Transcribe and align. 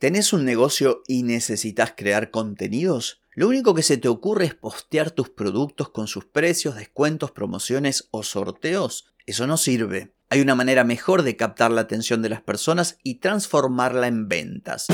¿Tenés 0.00 0.32
un 0.32 0.44
negocio 0.44 1.02
y 1.08 1.24
necesitas 1.24 1.94
crear 1.96 2.30
contenidos? 2.30 3.20
Lo 3.34 3.48
único 3.48 3.74
que 3.74 3.82
se 3.82 3.96
te 3.96 4.06
ocurre 4.06 4.44
es 4.44 4.54
postear 4.54 5.10
tus 5.10 5.28
productos 5.28 5.88
con 5.88 6.06
sus 6.06 6.24
precios, 6.24 6.76
descuentos, 6.76 7.32
promociones 7.32 8.06
o 8.12 8.22
sorteos. 8.22 9.12
Eso 9.26 9.48
no 9.48 9.56
sirve. 9.56 10.14
Hay 10.30 10.40
una 10.40 10.54
manera 10.54 10.84
mejor 10.84 11.24
de 11.24 11.34
captar 11.34 11.72
la 11.72 11.80
atención 11.80 12.22
de 12.22 12.28
las 12.28 12.40
personas 12.40 12.98
y 13.02 13.16
transformarla 13.16 14.06
en 14.06 14.28
ventas. 14.28 14.86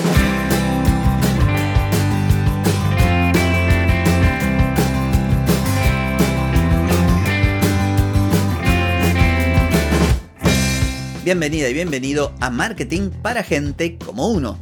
Bienvenida 11.23 11.69
y 11.69 11.75
bienvenido 11.75 12.33
a 12.41 12.49
Marketing 12.49 13.11
para 13.11 13.43
gente 13.43 13.99
como 13.99 14.31
uno 14.31 14.59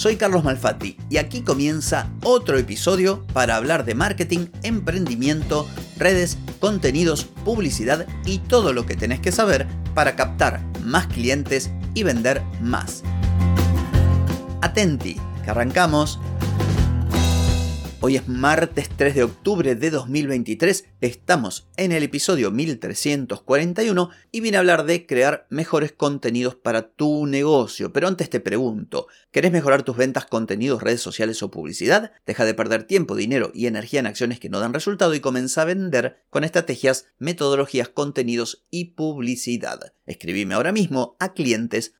soy 0.00 0.16
Carlos 0.16 0.44
Malfatti 0.44 0.96
y 1.10 1.18
aquí 1.18 1.42
comienza 1.42 2.10
otro 2.22 2.56
episodio 2.56 3.26
para 3.34 3.56
hablar 3.56 3.84
de 3.84 3.94
marketing, 3.94 4.46
emprendimiento, 4.62 5.68
redes, 5.98 6.38
contenidos, 6.58 7.24
publicidad 7.44 8.06
y 8.24 8.38
todo 8.38 8.72
lo 8.72 8.86
que 8.86 8.96
tenés 8.96 9.20
que 9.20 9.30
saber 9.30 9.66
para 9.94 10.16
captar 10.16 10.62
más 10.82 11.06
clientes 11.06 11.70
y 11.92 12.02
vender 12.02 12.40
más. 12.62 13.02
Atenti, 14.62 15.20
que 15.44 15.50
arrancamos. 15.50 16.18
Hoy 18.02 18.16
es 18.16 18.28
martes 18.28 18.88
3 18.96 19.14
de 19.14 19.24
octubre 19.24 19.74
de 19.74 19.90
2023, 19.90 20.86
estamos 21.02 21.68
en 21.76 21.92
el 21.92 22.02
episodio 22.02 22.50
1341 22.50 24.08
y 24.32 24.40
vine 24.40 24.56
a 24.56 24.60
hablar 24.60 24.86
de 24.86 25.04
crear 25.04 25.46
mejores 25.50 25.92
contenidos 25.92 26.54
para 26.54 26.92
tu 26.92 27.26
negocio. 27.26 27.92
Pero 27.92 28.08
antes 28.08 28.30
te 28.30 28.40
pregunto, 28.40 29.06
¿querés 29.30 29.52
mejorar 29.52 29.82
tus 29.82 29.98
ventas, 29.98 30.24
contenidos, 30.24 30.82
redes 30.82 31.02
sociales 31.02 31.42
o 31.42 31.50
publicidad? 31.50 32.12
Deja 32.24 32.46
de 32.46 32.54
perder 32.54 32.84
tiempo, 32.84 33.16
dinero 33.16 33.50
y 33.52 33.66
energía 33.66 34.00
en 34.00 34.06
acciones 34.06 34.40
que 34.40 34.48
no 34.48 34.60
dan 34.60 34.72
resultado 34.72 35.14
y 35.14 35.20
comienza 35.20 35.60
a 35.60 35.66
vender 35.66 36.22
con 36.30 36.42
estrategias, 36.42 37.04
metodologías, 37.18 37.90
contenidos 37.90 38.64
y 38.70 38.92
publicidad. 38.94 39.92
Escribime 40.10 40.54
ahora 40.54 40.72
mismo 40.72 41.16
a 41.20 41.34
clientes. 41.34 41.94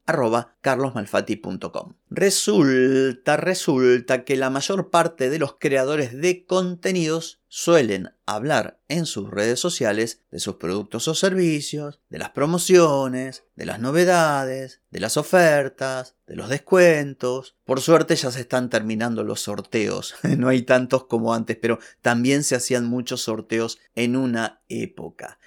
Resulta, 2.11 3.36
resulta 3.36 4.25
que 4.25 4.36
la 4.36 4.50
mayor 4.50 4.91
parte 4.91 5.30
de 5.30 5.39
los 5.39 5.58
creadores 5.61 6.20
de 6.20 6.44
contenidos 6.44 7.41
suelen 7.47 8.11
hablar 8.27 8.80
en 8.89 9.06
sus 9.06 9.30
redes 9.30 9.61
sociales 9.61 10.22
de 10.33 10.41
sus 10.41 10.56
productos 10.56 11.06
o 11.06 11.14
servicios, 11.14 12.00
de 12.08 12.19
las 12.19 12.30
promociones, 12.30 13.44
de 13.55 13.67
las 13.67 13.78
novedades, 13.78 14.80
de 14.91 14.98
las 14.98 15.17
ofertas, 15.17 16.17
de 16.27 16.34
los 16.34 16.48
descuentos. 16.48 17.55
Por 17.64 17.80
suerte 17.80 18.17
ya 18.17 18.33
se 18.33 18.41
están 18.41 18.70
terminando 18.70 19.22
los 19.22 19.42
sorteos, 19.42 20.17
no 20.36 20.48
hay 20.48 20.62
tantos 20.62 21.05
como 21.05 21.33
antes, 21.33 21.56
pero 21.62 21.78
también 22.02 22.42
se 22.42 22.56
hacían 22.56 22.86
muchos 22.86 23.20
sorteos 23.20 23.78
en 23.95 24.17
una 24.17 24.62
época. 24.69 25.39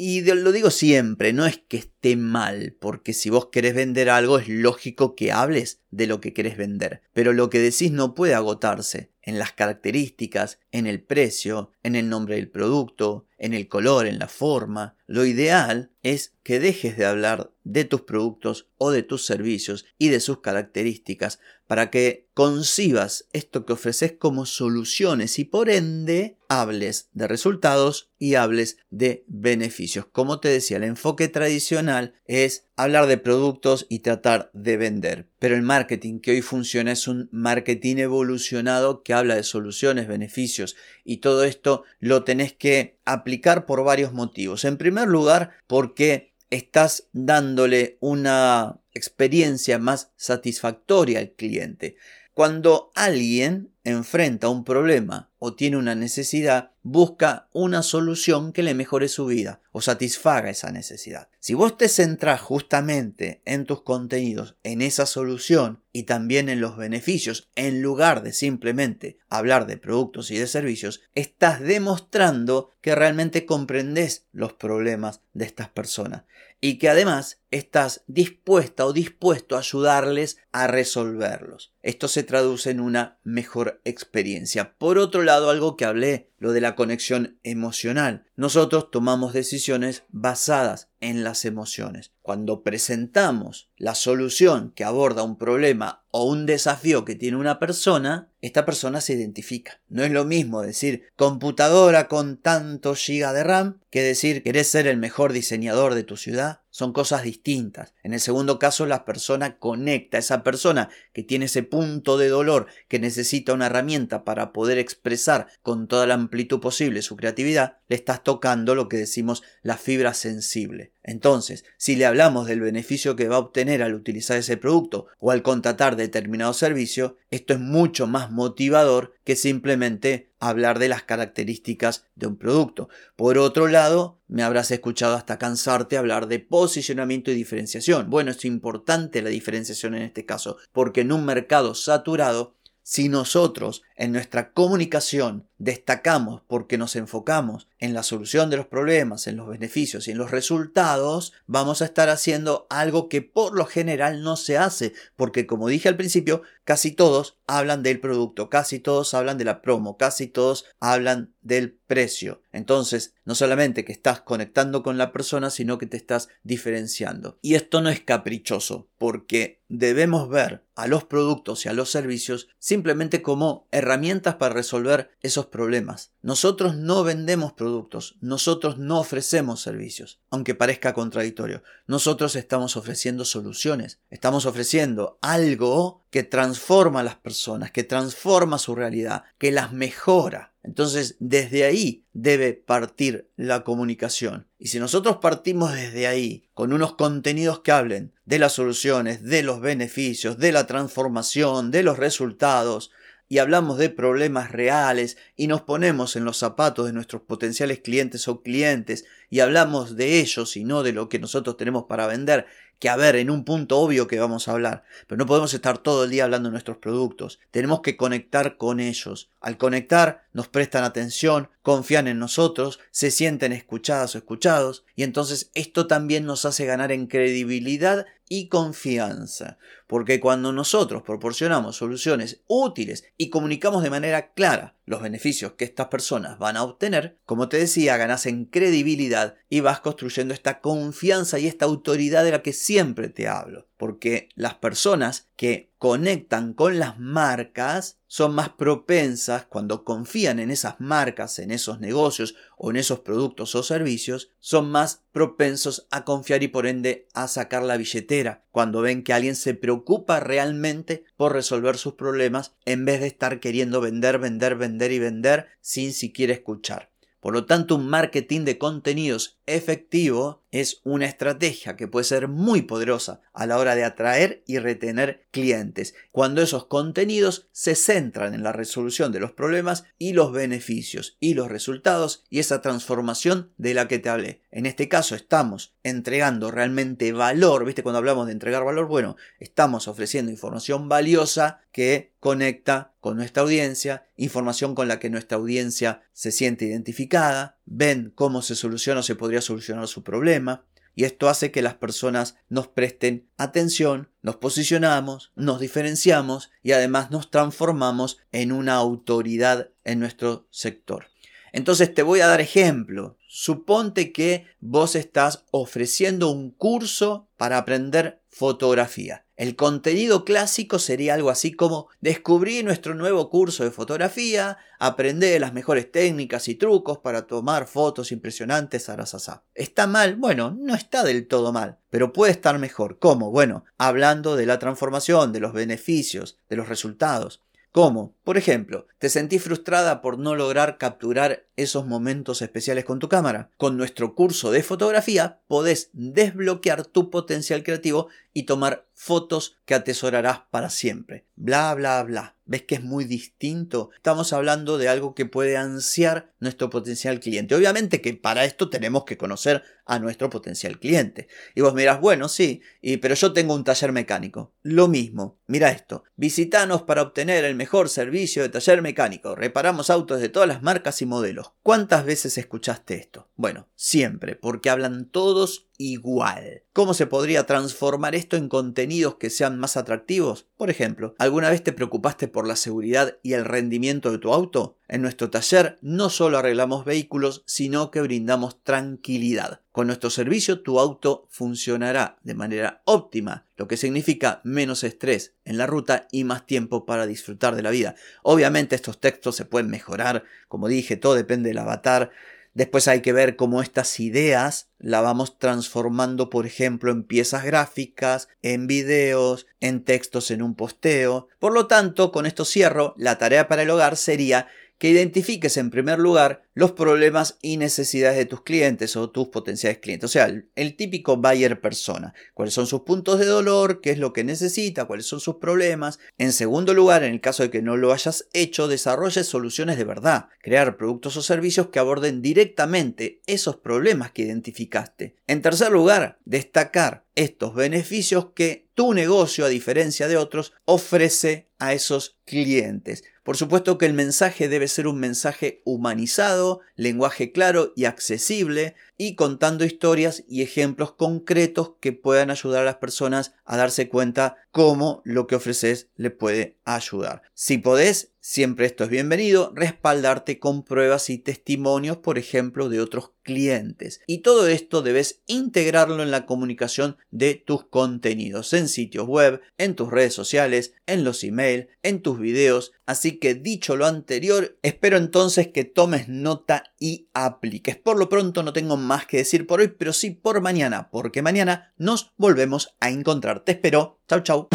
Y 0.00 0.22
lo 0.22 0.52
digo 0.52 0.70
siempre, 0.70 1.32
no 1.32 1.44
es 1.44 1.58
que 1.58 1.78
mal, 2.16 2.76
porque 2.78 3.12
si 3.12 3.30
vos 3.30 3.46
querés 3.46 3.74
vender 3.74 4.08
algo 4.08 4.38
es 4.38 4.48
lógico 4.48 5.14
que 5.14 5.32
hables 5.32 5.80
de 5.90 6.06
lo 6.06 6.20
que 6.20 6.32
querés 6.32 6.56
vender, 6.56 7.02
pero 7.12 7.32
lo 7.32 7.50
que 7.50 7.58
decís 7.58 7.90
no 7.92 8.14
puede 8.14 8.34
agotarse 8.34 9.10
en 9.22 9.38
las 9.38 9.52
características, 9.52 10.58
en 10.72 10.86
el 10.86 11.02
precio, 11.02 11.72
en 11.82 11.96
el 11.96 12.08
nombre 12.08 12.36
del 12.36 12.48
producto, 12.48 13.26
en 13.36 13.52
el 13.52 13.68
color, 13.68 14.06
en 14.06 14.18
la 14.18 14.26
forma. 14.26 14.96
Lo 15.06 15.26
ideal 15.26 15.92
es 16.02 16.34
que 16.42 16.60
dejes 16.60 16.96
de 16.96 17.04
hablar 17.04 17.52
de 17.62 17.84
tus 17.84 18.02
productos 18.02 18.68
o 18.78 18.90
de 18.90 19.02
tus 19.02 19.26
servicios 19.26 19.84
y 19.98 20.08
de 20.08 20.20
sus 20.20 20.40
características 20.40 21.40
para 21.66 21.90
que 21.90 22.26
concibas 22.32 23.26
esto 23.34 23.66
que 23.66 23.74
ofreces 23.74 24.12
como 24.12 24.46
soluciones 24.46 25.38
y 25.38 25.44
por 25.44 25.68
ende 25.68 26.38
hables 26.48 27.10
de 27.12 27.28
resultados 27.28 28.10
y 28.18 28.36
hables 28.36 28.78
de 28.88 29.24
beneficios. 29.26 30.06
Como 30.06 30.40
te 30.40 30.48
decía, 30.48 30.78
el 30.78 30.84
enfoque 30.84 31.28
tradicional 31.28 31.97
es 32.26 32.66
hablar 32.76 33.06
de 33.06 33.18
productos 33.18 33.86
y 33.88 34.00
tratar 34.00 34.50
de 34.52 34.76
vender. 34.76 35.26
Pero 35.38 35.54
el 35.54 35.62
marketing 35.62 36.20
que 36.20 36.32
hoy 36.32 36.42
funciona 36.42 36.92
es 36.92 37.08
un 37.08 37.28
marketing 37.32 37.96
evolucionado 37.96 39.02
que 39.02 39.14
habla 39.14 39.36
de 39.36 39.42
soluciones, 39.42 40.08
beneficios 40.08 40.76
y 41.04 41.18
todo 41.18 41.44
esto 41.44 41.84
lo 42.00 42.24
tenés 42.24 42.52
que 42.52 42.98
aplicar 43.04 43.66
por 43.66 43.84
varios 43.84 44.12
motivos. 44.12 44.64
En 44.64 44.76
primer 44.76 45.08
lugar, 45.08 45.50
porque 45.66 46.32
estás 46.50 47.08
dándole 47.12 47.98
una 48.00 48.80
experiencia 48.94 49.78
más 49.78 50.10
satisfactoria 50.16 51.20
al 51.20 51.32
cliente. 51.32 51.96
Cuando 52.34 52.92
alguien 52.94 53.72
enfrenta 53.82 54.48
un 54.48 54.64
problema 54.64 55.30
o 55.38 55.54
tiene 55.54 55.76
una 55.76 55.94
necesidad, 55.94 56.70
busca 56.90 57.48
una 57.52 57.82
solución 57.82 58.52
que 58.52 58.62
le 58.62 58.72
mejore 58.72 59.08
su 59.08 59.26
vida 59.26 59.60
o 59.72 59.82
satisfaga 59.82 60.48
esa 60.48 60.72
necesidad. 60.72 61.28
Si 61.38 61.52
vos 61.52 61.76
te 61.76 61.88
centrás 61.88 62.40
justamente 62.40 63.42
en 63.44 63.66
tus 63.66 63.82
contenidos, 63.82 64.56
en 64.62 64.80
esa 64.80 65.04
solución 65.04 65.82
y 65.92 66.04
también 66.04 66.48
en 66.48 66.62
los 66.62 66.78
beneficios, 66.78 67.50
en 67.56 67.82
lugar 67.82 68.22
de 68.22 68.32
simplemente 68.32 69.18
hablar 69.28 69.66
de 69.66 69.76
productos 69.76 70.30
y 70.30 70.38
de 70.38 70.46
servicios, 70.46 71.02
estás 71.14 71.60
demostrando 71.60 72.70
que 72.80 72.94
realmente 72.94 73.44
comprendes 73.44 74.26
los 74.32 74.54
problemas 74.54 75.20
de 75.34 75.44
estas 75.44 75.68
personas 75.68 76.24
y 76.60 76.78
que 76.78 76.88
además 76.88 77.42
estás 77.50 78.04
dispuesta 78.06 78.86
o 78.86 78.92
dispuesto 78.92 79.56
a 79.56 79.60
ayudarles 79.60 80.38
a 80.52 80.66
resolverlos. 80.66 81.72
Esto 81.82 82.08
se 82.08 82.22
traduce 82.22 82.70
en 82.70 82.80
una 82.80 83.18
mejor 83.24 83.80
experiencia. 83.84 84.74
Por 84.76 84.98
otro 84.98 85.22
lado, 85.22 85.50
algo 85.50 85.76
que 85.76 85.84
hablé, 85.84 86.30
lo 86.38 86.52
de 86.52 86.60
la 86.60 86.76
conexión 86.76 87.38
emocional. 87.42 88.26
Nosotros 88.36 88.90
tomamos 88.90 89.32
decisiones 89.32 90.04
basadas 90.10 90.88
en 91.00 91.24
las 91.24 91.44
emociones. 91.44 92.12
Cuando 92.22 92.62
presentamos 92.62 93.70
la 93.76 93.94
solución 93.94 94.72
que 94.74 94.84
aborda 94.84 95.22
un 95.22 95.38
problema 95.38 96.04
o 96.10 96.24
un 96.24 96.46
desafío 96.46 97.04
que 97.04 97.14
tiene 97.14 97.36
una 97.36 97.58
persona, 97.58 98.30
esta 98.40 98.64
persona 98.64 99.00
se 99.00 99.14
identifica. 99.14 99.80
No 99.88 100.04
es 100.04 100.12
lo 100.12 100.24
mismo 100.24 100.62
decir 100.62 101.04
computadora 101.16 102.06
con 102.06 102.36
tanto 102.36 102.94
giga 102.94 103.32
de 103.32 103.44
RAM 103.44 103.80
que 103.90 104.02
decir 104.02 104.42
querés 104.42 104.68
ser 104.68 104.86
el 104.86 104.98
mejor 104.98 105.32
diseñador 105.32 105.94
de 105.94 106.04
tu 106.04 106.16
ciudad. 106.16 106.60
Son 106.78 106.92
cosas 106.92 107.24
distintas. 107.24 107.92
En 108.04 108.14
el 108.14 108.20
segundo 108.20 108.60
caso, 108.60 108.86
la 108.86 109.04
persona 109.04 109.58
conecta. 109.58 110.16
Esa 110.16 110.44
persona 110.44 110.90
que 111.12 111.24
tiene 111.24 111.46
ese 111.46 111.64
punto 111.64 112.16
de 112.18 112.28
dolor, 112.28 112.68
que 112.86 113.00
necesita 113.00 113.52
una 113.52 113.66
herramienta 113.66 114.22
para 114.22 114.52
poder 114.52 114.78
expresar 114.78 115.48
con 115.64 115.88
toda 115.88 116.06
la 116.06 116.14
amplitud 116.14 116.60
posible 116.60 117.02
su 117.02 117.16
creatividad, 117.16 117.78
le 117.88 117.96
estás 117.96 118.22
tocando 118.22 118.76
lo 118.76 118.88
que 118.88 118.96
decimos 118.96 119.42
la 119.62 119.76
fibra 119.76 120.14
sensible. 120.14 120.92
Entonces, 121.02 121.64
si 121.78 121.96
le 121.96 122.06
hablamos 122.06 122.46
del 122.46 122.60
beneficio 122.60 123.16
que 123.16 123.26
va 123.26 123.36
a 123.36 123.40
obtener 123.40 123.82
al 123.82 123.94
utilizar 123.94 124.36
ese 124.36 124.56
producto 124.56 125.06
o 125.18 125.32
al 125.32 125.42
contratar 125.42 125.96
determinado 125.96 126.52
servicio, 126.52 127.16
esto 127.32 127.54
es 127.54 127.58
mucho 127.58 128.06
más 128.06 128.30
motivador 128.30 129.14
que 129.24 129.34
simplemente 129.34 130.27
hablar 130.40 130.78
de 130.78 130.88
las 130.88 131.02
características 131.02 132.04
de 132.14 132.26
un 132.26 132.36
producto. 132.36 132.88
Por 133.16 133.38
otro 133.38 133.68
lado, 133.68 134.20
me 134.28 134.42
habrás 134.42 134.70
escuchado 134.70 135.16
hasta 135.16 135.38
cansarte 135.38 135.96
hablar 135.96 136.28
de 136.28 136.38
posicionamiento 136.38 137.30
y 137.30 137.34
diferenciación. 137.34 138.10
Bueno, 138.10 138.30
es 138.30 138.44
importante 138.44 139.22
la 139.22 139.30
diferenciación 139.30 139.94
en 139.94 140.02
este 140.02 140.24
caso, 140.26 140.56
porque 140.72 141.00
en 141.00 141.12
un 141.12 141.24
mercado 141.24 141.74
saturado, 141.74 142.54
si 142.82 143.08
nosotros 143.08 143.82
en 143.98 144.12
nuestra 144.12 144.52
comunicación 144.52 145.48
destacamos 145.58 146.42
porque 146.46 146.78
nos 146.78 146.94
enfocamos 146.94 147.66
en 147.80 147.94
la 147.94 148.04
solución 148.04 148.48
de 148.48 148.56
los 148.56 148.66
problemas, 148.66 149.26
en 149.26 149.36
los 149.36 149.48
beneficios 149.48 150.06
y 150.06 150.12
en 150.12 150.18
los 150.18 150.30
resultados, 150.30 151.32
vamos 151.46 151.82
a 151.82 151.84
estar 151.84 152.08
haciendo 152.08 152.66
algo 152.70 153.08
que 153.08 153.22
por 153.22 153.56
lo 153.56 153.66
general 153.66 154.22
no 154.22 154.36
se 154.36 154.56
hace, 154.56 154.92
porque 155.16 155.46
como 155.46 155.68
dije 155.68 155.88
al 155.88 155.96
principio, 155.96 156.42
casi 156.64 156.92
todos 156.92 157.38
hablan 157.46 157.82
del 157.82 157.98
producto, 157.98 158.48
casi 158.48 158.78
todos 158.78 159.14
hablan 159.14 159.36
de 159.36 159.44
la 159.44 159.60
promo, 159.62 159.96
casi 159.96 160.28
todos 160.28 160.64
hablan 160.78 161.34
del 161.40 161.72
precio. 161.86 162.42
Entonces, 162.52 163.14
no 163.24 163.34
solamente 163.34 163.84
que 163.84 163.92
estás 163.92 164.20
conectando 164.20 164.82
con 164.82 164.98
la 164.98 165.12
persona, 165.12 165.50
sino 165.50 165.78
que 165.78 165.86
te 165.86 165.96
estás 165.96 166.28
diferenciando. 166.42 167.38
Y 167.42 167.54
esto 167.54 167.80
no 167.80 167.88
es 167.88 168.00
caprichoso, 168.00 168.88
porque 168.98 169.62
debemos 169.68 170.28
ver 170.28 170.64
a 170.74 170.86
los 170.86 171.04
productos 171.04 171.64
y 171.64 171.68
a 171.68 171.72
los 171.72 171.90
servicios 171.90 172.48
simplemente 172.58 173.22
como 173.22 173.66
herramientas 173.70 173.87
herramientas 173.88 174.34
para 174.34 174.54
resolver 174.54 175.10
esos 175.22 175.46
problemas. 175.46 176.12
Nosotros 176.22 176.76
no 176.76 177.04
vendemos 177.04 177.54
productos, 177.54 178.16
nosotros 178.20 178.76
no 178.78 179.00
ofrecemos 179.00 179.62
servicios, 179.62 180.20
aunque 180.30 180.54
parezca 180.54 180.92
contradictorio. 180.92 181.62
Nosotros 181.86 182.36
estamos 182.36 182.76
ofreciendo 182.76 183.24
soluciones, 183.24 183.98
estamos 184.10 184.44
ofreciendo 184.44 185.18
algo 185.22 186.04
que 186.10 186.22
transforma 186.22 187.00
a 187.00 187.04
las 187.04 187.16
personas, 187.16 187.70
que 187.70 187.84
transforma 187.84 188.58
su 188.58 188.74
realidad, 188.74 189.24
que 189.38 189.52
las 189.52 189.72
mejora. 189.72 190.54
Entonces, 190.62 191.16
desde 191.18 191.64
ahí 191.64 192.04
debe 192.12 192.52
partir 192.52 193.30
la 193.36 193.64
comunicación. 193.64 194.46
Y 194.58 194.68
si 194.68 194.78
nosotros 194.78 195.16
partimos 195.16 195.72
desde 195.72 196.06
ahí, 196.06 196.48
con 196.52 196.72
unos 196.72 196.94
contenidos 196.94 197.60
que 197.60 197.72
hablen 197.72 198.12
de 198.26 198.38
las 198.38 198.52
soluciones, 198.52 199.22
de 199.22 199.42
los 199.42 199.60
beneficios, 199.60 200.38
de 200.38 200.52
la 200.52 200.66
transformación, 200.66 201.70
de 201.70 201.82
los 201.82 201.96
resultados, 201.96 202.90
y 203.28 203.38
hablamos 203.38 203.78
de 203.78 203.90
problemas 203.90 204.50
reales 204.50 205.18
y 205.36 205.46
nos 205.46 205.62
ponemos 205.62 206.16
en 206.16 206.24
los 206.24 206.38
zapatos 206.38 206.86
de 206.86 206.92
nuestros 206.92 207.22
potenciales 207.22 207.80
clientes 207.80 208.26
o 208.28 208.42
clientes 208.42 209.04
y 209.30 209.40
hablamos 209.40 209.96
de 209.96 210.20
ellos 210.20 210.56
y 210.56 210.64
no 210.64 210.82
de 210.82 210.92
lo 210.92 211.08
que 211.08 211.18
nosotros 211.18 211.56
tenemos 211.56 211.84
para 211.84 212.06
vender 212.06 212.46
que 212.78 212.88
a 212.88 212.96
ver, 212.96 213.16
en 213.16 213.30
un 213.30 213.44
punto 213.44 213.78
obvio 213.78 214.06
que 214.06 214.20
vamos 214.20 214.46
a 214.46 214.52
hablar, 214.52 214.84
pero 215.06 215.18
no 215.18 215.26
podemos 215.26 215.52
estar 215.52 215.78
todo 215.78 216.04
el 216.04 216.10
día 216.10 216.24
hablando 216.24 216.48
de 216.48 216.52
nuestros 216.52 216.78
productos. 216.78 217.40
Tenemos 217.50 217.80
que 217.80 217.96
conectar 217.96 218.56
con 218.56 218.78
ellos. 218.80 219.30
Al 219.40 219.58
conectar, 219.58 220.26
nos 220.32 220.48
prestan 220.48 220.84
atención, 220.84 221.50
confían 221.68 222.08
en 222.08 222.18
nosotros, 222.18 222.80
se 222.90 223.10
sienten 223.10 223.52
escuchadas 223.52 224.14
o 224.14 224.18
escuchados, 224.18 224.86
y 224.96 225.02
entonces 225.02 225.50
esto 225.52 225.86
también 225.86 226.24
nos 226.24 226.46
hace 226.46 226.64
ganar 226.64 226.92
en 226.92 227.08
credibilidad 227.08 228.06
y 228.26 228.48
confianza. 228.48 229.58
Porque 229.86 230.18
cuando 230.18 230.50
nosotros 230.50 231.02
proporcionamos 231.02 231.76
soluciones 231.76 232.40
útiles 232.46 233.04
y 233.18 233.28
comunicamos 233.28 233.82
de 233.82 233.90
manera 233.90 234.32
clara 234.32 234.76
los 234.86 235.02
beneficios 235.02 235.52
que 235.58 235.66
estas 235.66 235.88
personas 235.88 236.38
van 236.38 236.56
a 236.56 236.62
obtener, 236.62 237.18
como 237.26 237.50
te 237.50 237.58
decía, 237.58 237.98
ganas 237.98 238.24
en 238.24 238.46
credibilidad 238.46 239.34
y 239.50 239.60
vas 239.60 239.80
construyendo 239.80 240.32
esta 240.32 240.62
confianza 240.62 241.38
y 241.38 241.48
esta 241.48 241.66
autoridad 241.66 242.24
de 242.24 242.30
la 242.30 242.40
que 242.40 242.54
siempre 242.54 243.10
te 243.10 243.28
hablo. 243.28 243.67
Porque 243.78 244.28
las 244.34 244.54
personas 244.56 245.28
que 245.36 245.72
conectan 245.78 246.52
con 246.52 246.78
las 246.78 246.98
marcas 246.98 248.00
son 248.08 248.34
más 248.34 248.50
propensas 248.50 249.46
cuando 249.46 249.84
confían 249.84 250.40
en 250.40 250.50
esas 250.50 250.80
marcas, 250.80 251.38
en 251.38 251.50
esos 251.50 251.78
negocios 251.78 252.34
o 252.56 252.70
en 252.70 252.76
esos 252.76 253.00
productos 253.00 253.54
o 253.54 253.62
servicios, 253.62 254.32
son 254.40 254.70
más 254.70 255.04
propensos 255.12 255.86
a 255.90 256.04
confiar 256.04 256.42
y 256.42 256.48
por 256.48 256.66
ende 256.66 257.06
a 257.14 257.28
sacar 257.28 257.62
la 257.62 257.76
billetera 257.76 258.44
cuando 258.50 258.82
ven 258.82 259.04
que 259.04 259.12
alguien 259.12 259.36
se 259.36 259.54
preocupa 259.54 260.20
realmente 260.20 261.04
por 261.16 261.32
resolver 261.32 261.78
sus 261.78 261.94
problemas 261.94 262.56
en 262.64 262.84
vez 262.84 263.00
de 263.00 263.06
estar 263.06 263.38
queriendo 263.40 263.80
vender, 263.80 264.18
vender, 264.18 264.56
vender 264.56 264.92
y 264.92 264.98
vender 264.98 265.46
sin 265.60 265.92
siquiera 265.92 266.32
escuchar. 266.32 266.90
Por 267.20 267.34
lo 267.34 267.46
tanto, 267.46 267.74
un 267.74 267.88
marketing 267.88 268.44
de 268.44 268.58
contenidos 268.58 269.38
efectivo 269.46 270.44
es 270.50 270.80
una 270.84 271.06
estrategia 271.06 271.76
que 271.76 271.88
puede 271.88 272.04
ser 272.04 272.28
muy 272.28 272.62
poderosa 272.62 273.20
a 273.32 273.46
la 273.46 273.58
hora 273.58 273.74
de 273.74 273.84
atraer 273.84 274.42
y 274.46 274.58
retener 274.58 275.26
clientes, 275.30 275.94
cuando 276.10 276.42
esos 276.42 276.66
contenidos 276.66 277.48
se 277.52 277.74
centran 277.74 278.34
en 278.34 278.42
la 278.42 278.52
resolución 278.52 279.12
de 279.12 279.20
los 279.20 279.32
problemas 279.32 279.84
y 279.98 280.12
los 280.12 280.32
beneficios 280.32 281.16
y 281.20 281.34
los 281.34 281.48
resultados 281.48 282.24
y 282.30 282.38
esa 282.38 282.62
transformación 282.62 283.52
de 283.56 283.74
la 283.74 283.88
que 283.88 283.98
te 283.98 284.08
hablé. 284.08 284.42
En 284.50 284.66
este 284.66 284.88
caso 284.88 285.14
estamos 285.14 285.74
entregando 285.82 286.50
realmente 286.50 287.12
valor, 287.12 287.64
¿viste? 287.64 287.82
Cuando 287.82 287.98
hablamos 287.98 288.26
de 288.26 288.32
entregar 288.32 288.64
valor, 288.64 288.86
bueno, 288.88 289.16
estamos 289.38 289.88
ofreciendo 289.88 290.30
información 290.30 290.88
valiosa 290.88 291.60
que 291.72 292.12
conecta 292.20 292.94
con 293.00 293.16
nuestra 293.16 293.42
audiencia, 293.42 294.06
información 294.16 294.74
con 294.74 294.88
la 294.88 294.98
que 294.98 295.10
nuestra 295.10 295.38
audiencia 295.38 296.02
se 296.12 296.32
siente 296.32 296.64
identificada, 296.64 297.57
ven 297.70 298.12
cómo 298.14 298.42
se 298.42 298.56
soluciona 298.56 299.00
o 299.00 299.02
se 299.02 299.14
podría 299.14 299.40
solucionar 299.40 299.86
su 299.88 300.02
problema, 300.02 300.64
y 300.94 301.04
esto 301.04 301.28
hace 301.28 301.52
que 301.52 301.62
las 301.62 301.74
personas 301.74 302.36
nos 302.48 302.66
presten 302.66 303.28
atención, 303.36 304.10
nos 304.20 304.36
posicionamos, 304.36 305.32
nos 305.36 305.60
diferenciamos 305.60 306.50
y 306.62 306.72
además 306.72 307.12
nos 307.12 307.30
transformamos 307.30 308.18
en 308.32 308.50
una 308.50 308.74
autoridad 308.74 309.70
en 309.84 310.00
nuestro 310.00 310.48
sector. 310.50 311.06
Entonces 311.52 311.94
te 311.94 312.02
voy 312.02 312.20
a 312.20 312.26
dar 312.26 312.40
ejemplo. 312.40 313.16
Suponte 313.28 314.12
que 314.12 314.46
vos 314.58 314.96
estás 314.96 315.44
ofreciendo 315.52 316.30
un 316.30 316.50
curso 316.50 317.28
para 317.36 317.58
aprender 317.58 318.20
fotografía. 318.28 319.24
El 319.38 319.54
contenido 319.54 320.24
clásico 320.24 320.80
sería 320.80 321.14
algo 321.14 321.30
así 321.30 321.52
como 321.52 321.86
descubrí 322.00 322.64
nuestro 322.64 322.96
nuevo 322.96 323.30
curso 323.30 323.62
de 323.62 323.70
fotografía, 323.70 324.58
aprendé 324.80 325.38
las 325.38 325.52
mejores 325.52 325.92
técnicas 325.92 326.48
y 326.48 326.56
trucos 326.56 326.98
para 326.98 327.28
tomar 327.28 327.68
fotos 327.68 328.10
impresionantes, 328.10 328.88
arasasá. 328.88 329.44
¿Está 329.54 329.86
mal? 329.86 330.16
Bueno, 330.16 330.56
no 330.58 330.74
está 330.74 331.04
del 331.04 331.28
todo 331.28 331.52
mal, 331.52 331.78
pero 331.88 332.12
puede 332.12 332.32
estar 332.32 332.58
mejor. 332.58 332.98
¿Cómo? 332.98 333.30
Bueno, 333.30 333.64
hablando 333.78 334.34
de 334.34 334.44
la 334.44 334.58
transformación, 334.58 335.32
de 335.32 335.38
los 335.38 335.52
beneficios, 335.52 336.36
de 336.48 336.56
los 336.56 336.68
resultados. 336.68 337.40
¿Cómo? 337.70 338.16
Por 338.24 338.38
ejemplo, 338.38 338.88
¿te 338.98 339.08
sentís 339.08 339.44
frustrada 339.44 340.02
por 340.02 340.18
no 340.18 340.34
lograr 340.34 340.78
capturar 340.78 341.46
esos 341.54 341.86
momentos 341.86 342.42
especiales 342.42 342.84
con 342.84 342.98
tu 342.98 343.08
cámara? 343.08 343.50
Con 343.56 343.76
nuestro 343.76 344.16
curso 344.16 344.50
de 344.50 344.64
fotografía 344.64 345.42
podés 345.46 345.90
desbloquear 345.92 346.86
tu 346.86 347.08
potencial 347.08 347.62
creativo 347.62 348.08
y 348.32 348.44
tomar 348.44 348.87
fotos 348.98 349.56
que 349.64 349.74
atesorarás 349.74 350.40
para 350.50 350.70
siempre. 350.70 351.24
Bla, 351.36 351.72
bla, 351.76 352.02
bla. 352.02 352.34
¿Ves 352.46 352.62
que 352.62 352.74
es 352.74 352.82
muy 352.82 353.04
distinto? 353.04 353.90
Estamos 353.94 354.32
hablando 354.32 354.76
de 354.76 354.88
algo 354.88 355.14
que 355.14 355.24
puede 355.24 355.56
ansiar 355.56 356.32
nuestro 356.40 356.68
potencial 356.68 357.20
cliente. 357.20 357.54
Obviamente 357.54 358.00
que 358.00 358.14
para 358.14 358.44
esto 358.44 358.70
tenemos 358.70 359.04
que 359.04 359.16
conocer 359.16 359.62
a 359.86 360.00
nuestro 360.00 360.30
potencial 360.30 360.80
cliente. 360.80 361.28
Y 361.54 361.60
vos 361.60 361.74
mirás, 361.74 362.00
bueno, 362.00 362.28
sí, 362.28 362.60
pero 363.00 363.14
yo 363.14 363.32
tengo 363.32 363.54
un 363.54 363.62
taller 363.62 363.92
mecánico. 363.92 364.52
Lo 364.62 364.88
mismo, 364.88 365.38
mira 365.46 365.70
esto. 365.70 366.02
Visitanos 366.16 366.82
para 366.82 367.02
obtener 367.02 367.44
el 367.44 367.54
mejor 367.54 367.88
servicio 367.90 368.42
de 368.42 368.48
taller 368.48 368.82
mecánico. 368.82 369.36
Reparamos 369.36 369.90
autos 369.90 370.20
de 370.20 370.28
todas 370.28 370.48
las 370.48 370.62
marcas 370.62 371.00
y 371.02 371.06
modelos. 371.06 371.52
¿Cuántas 371.62 372.04
veces 372.04 372.36
escuchaste 372.36 372.96
esto? 372.96 373.28
Bueno, 373.36 373.68
siempre, 373.76 374.34
porque 374.34 374.70
hablan 374.70 375.04
todos 375.04 375.67
igual. 375.78 376.64
¿Cómo 376.72 376.92
se 376.92 377.06
podría 377.06 377.46
transformar 377.46 378.14
esto 378.14 378.36
en 378.36 378.48
contenidos 378.48 379.14
que 379.14 379.30
sean 379.30 379.58
más 379.58 379.76
atractivos? 379.76 380.46
Por 380.56 380.70
ejemplo, 380.70 381.14
¿alguna 381.18 381.50
vez 381.50 381.62
te 381.62 381.72
preocupaste 381.72 382.28
por 382.28 382.46
la 382.46 382.56
seguridad 382.56 383.16
y 383.22 383.32
el 383.32 383.44
rendimiento 383.44 384.10
de 384.10 384.18
tu 384.18 384.34
auto? 384.34 384.76
En 384.88 385.02
nuestro 385.02 385.30
taller 385.30 385.78
no 385.80 386.10
solo 386.10 386.38
arreglamos 386.38 386.84
vehículos, 386.84 387.42
sino 387.46 387.90
que 387.90 388.00
brindamos 388.00 388.62
tranquilidad. 388.62 389.60
Con 389.72 389.86
nuestro 389.86 390.10
servicio 390.10 390.62
tu 390.62 390.80
auto 390.80 391.26
funcionará 391.30 392.18
de 392.22 392.34
manera 392.34 392.82
óptima, 392.84 393.46
lo 393.56 393.68
que 393.68 393.76
significa 393.76 394.40
menos 394.42 394.82
estrés 394.82 395.34
en 395.44 395.58
la 395.58 395.66
ruta 395.66 396.08
y 396.10 396.24
más 396.24 396.46
tiempo 396.46 396.84
para 396.86 397.06
disfrutar 397.06 397.54
de 397.54 397.62
la 397.62 397.70
vida. 397.70 397.94
Obviamente 398.22 398.74
estos 398.74 398.98
textos 398.98 399.36
se 399.36 399.44
pueden 399.44 399.70
mejorar, 399.70 400.24
como 400.48 400.66
dije, 400.66 400.96
todo 400.96 401.14
depende 401.14 401.50
del 401.50 401.58
avatar 401.58 402.10
Después 402.58 402.88
hay 402.88 403.02
que 403.02 403.12
ver 403.12 403.36
cómo 403.36 403.62
estas 403.62 404.00
ideas 404.00 404.68
la 404.80 405.00
vamos 405.00 405.38
transformando, 405.38 406.28
por 406.28 406.44
ejemplo, 406.44 406.90
en 406.90 407.04
piezas 407.04 407.44
gráficas, 407.44 408.26
en 408.42 408.66
videos, 408.66 409.46
en 409.60 409.84
textos 409.84 410.32
en 410.32 410.42
un 410.42 410.56
posteo. 410.56 411.28
Por 411.38 411.52
lo 411.52 411.68
tanto, 411.68 412.10
con 412.10 412.26
esto 412.26 412.44
cierro, 412.44 412.94
la 412.96 413.16
tarea 413.16 413.46
para 413.46 413.62
el 413.62 413.70
hogar 413.70 413.96
sería 413.96 414.48
que 414.78 414.88
identifiques 414.88 415.56
en 415.56 415.70
primer 415.70 415.98
lugar 415.98 416.42
los 416.54 416.72
problemas 416.72 417.38
y 417.42 417.56
necesidades 417.56 418.16
de 418.16 418.24
tus 418.24 418.42
clientes 418.42 418.96
o 418.96 419.10
tus 419.10 419.28
potenciales 419.28 419.78
clientes. 419.78 420.08
O 420.08 420.12
sea, 420.12 420.26
el, 420.54 420.76
típico 420.76 421.16
buyer 421.16 421.60
persona. 421.60 422.14
Cuáles 422.34 422.54
son 422.54 422.66
sus 422.66 422.82
puntos 422.82 423.18
de 423.18 423.26
dolor, 423.26 423.80
qué 423.80 423.90
es 423.90 423.98
lo 423.98 424.12
que 424.12 424.24
necesita, 424.24 424.86
cuáles 424.86 425.06
son 425.06 425.20
sus 425.20 425.36
problemas. 425.36 425.98
En 426.16 426.32
segundo 426.32 426.74
lugar, 426.74 427.02
en 427.02 427.12
el 427.12 427.20
caso 427.20 427.42
de 427.42 427.50
que 427.50 427.62
no 427.62 427.76
lo 427.76 427.92
hayas 427.92 428.28
hecho, 428.32 428.68
desarrolles 428.68 429.26
soluciones 429.26 429.78
de 429.78 429.84
verdad. 429.84 430.28
Crear 430.40 430.76
productos 430.76 431.16
o 431.16 431.22
servicios 431.22 431.68
que 431.68 431.78
aborden 431.78 432.22
directamente 432.22 433.20
esos 433.26 433.56
problemas 433.56 434.12
que 434.12 434.22
identificaste. 434.22 435.16
En 435.26 435.42
tercer 435.42 435.72
lugar, 435.72 436.18
destacar 436.24 437.04
estos 437.14 437.54
beneficios 437.54 438.28
que 438.34 438.68
tu 438.74 438.94
negocio, 438.94 439.44
a 439.44 439.48
diferencia 439.48 440.06
de 440.06 440.16
otros, 440.16 440.52
ofrece 440.64 441.47
a 441.58 441.72
esos 441.72 442.18
clientes. 442.24 443.04
Por 443.28 443.36
supuesto 443.36 443.76
que 443.76 443.84
el 443.84 443.92
mensaje 443.92 444.48
debe 444.48 444.68
ser 444.68 444.86
un 444.86 444.98
mensaje 444.98 445.60
humanizado, 445.64 446.60
lenguaje 446.76 447.30
claro 447.30 447.74
y 447.76 447.84
accesible, 447.84 448.74
y 448.96 449.16
contando 449.16 449.64
historias 449.64 450.24
y 450.26 450.42
ejemplos 450.42 450.92
concretos 450.92 451.72
que 451.80 451.92
puedan 451.92 452.30
ayudar 452.30 452.62
a 452.62 452.64
las 452.64 452.76
personas 452.76 453.34
a 453.44 453.56
darse 453.56 453.88
cuenta 453.88 454.36
cómo 454.50 455.02
lo 455.04 455.26
que 455.26 455.36
ofreces 455.36 455.88
le 455.96 456.10
puede 456.10 456.56
ayudar. 456.64 457.22
Si 457.34 457.58
podés, 457.58 458.12
siempre 458.20 458.66
esto 458.66 458.84
es 458.84 458.90
bienvenido, 458.90 459.52
respaldarte 459.54 460.38
con 460.38 460.64
pruebas 460.64 461.10
y 461.10 461.18
testimonios, 461.18 461.98
por 461.98 462.18
ejemplo, 462.18 462.68
de 462.68 462.80
otros 462.80 463.12
clientes. 463.22 464.00
Y 464.06 464.18
todo 464.18 464.48
esto 464.48 464.82
debes 464.82 465.20
integrarlo 465.26 466.02
en 466.02 466.10
la 466.10 466.26
comunicación 466.26 466.96
de 467.10 467.34
tus 467.34 467.66
contenidos, 467.66 468.52
en 468.52 468.68
sitios 468.68 469.06
web, 469.06 469.40
en 469.58 469.76
tus 469.76 469.90
redes 469.90 470.14
sociales, 470.14 470.74
en 470.86 471.04
los 471.04 471.22
emails, 471.22 471.47
en 471.82 472.02
tus 472.02 472.18
videos. 472.18 472.72
Así 472.86 473.18
que 473.18 473.34
dicho 473.34 473.76
lo 473.76 473.86
anterior, 473.86 474.58
espero 474.62 474.96
entonces 474.96 475.48
que 475.48 475.64
tomes 475.64 476.08
nota 476.08 476.64
y 476.78 477.08
apliques. 477.14 477.76
Por 477.76 477.98
lo 477.98 478.08
pronto 478.08 478.42
no 478.42 478.52
tengo 478.52 478.76
más 478.76 479.06
que 479.06 479.18
decir 479.18 479.46
por 479.46 479.60
hoy, 479.60 479.68
pero 479.68 479.92
sí 479.92 480.10
por 480.10 480.40
mañana, 480.40 480.90
porque 480.90 481.22
mañana 481.22 481.72
nos 481.76 482.12
volvemos 482.16 482.76
a 482.80 482.90
encontrar. 482.90 483.44
Te 483.44 483.52
espero. 483.52 484.00
Chau, 484.08 484.20
chau. 484.20 484.48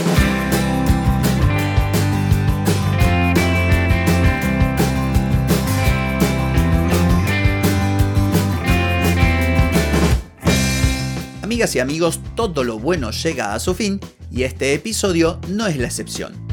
Amigas 11.53 11.75
y 11.75 11.79
amigos, 11.79 12.19
todo 12.35 12.63
lo 12.63 12.79
bueno 12.79 13.11
llega 13.11 13.53
a 13.53 13.59
su 13.59 13.75
fin 13.75 13.99
y 14.31 14.41
este 14.41 14.73
episodio 14.73 15.39
no 15.49 15.67
es 15.67 15.77
la 15.77 15.85
excepción. 15.85 16.52